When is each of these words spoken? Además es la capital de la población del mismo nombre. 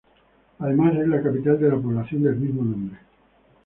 Además 0.57 0.95
es 0.97 1.07
la 1.07 1.21
capital 1.21 1.59
de 1.59 1.69
la 1.69 1.75
población 1.75 2.23
del 2.23 2.35
mismo 2.37 2.63
nombre. 2.63 2.97